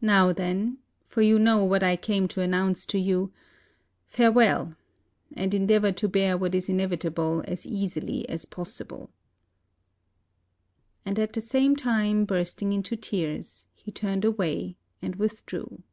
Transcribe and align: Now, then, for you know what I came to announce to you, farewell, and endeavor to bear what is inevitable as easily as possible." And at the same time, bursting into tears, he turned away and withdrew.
Now, 0.00 0.32
then, 0.32 0.78
for 1.06 1.22
you 1.22 1.38
know 1.38 1.64
what 1.64 1.84
I 1.84 1.94
came 1.94 2.26
to 2.26 2.40
announce 2.40 2.84
to 2.86 2.98
you, 2.98 3.32
farewell, 4.08 4.74
and 5.36 5.54
endeavor 5.54 5.92
to 5.92 6.08
bear 6.08 6.36
what 6.36 6.52
is 6.56 6.68
inevitable 6.68 7.44
as 7.46 7.64
easily 7.64 8.28
as 8.28 8.44
possible." 8.44 9.12
And 11.04 11.16
at 11.16 11.32
the 11.32 11.40
same 11.40 11.76
time, 11.76 12.24
bursting 12.24 12.72
into 12.72 12.96
tears, 12.96 13.68
he 13.72 13.92
turned 13.92 14.24
away 14.24 14.78
and 15.00 15.14
withdrew. 15.14 15.84